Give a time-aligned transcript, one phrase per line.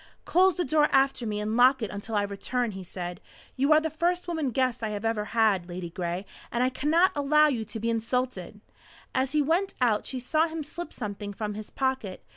[0.25, 3.21] "Close the door after me and lock it until I return," he said.
[3.55, 6.25] "You are the first woman guest I ever had, Ladygray.
[6.51, 8.61] I cannot allow you to be insulted!"
[9.13, 12.25] As he went out she saw him slip something from his pocket.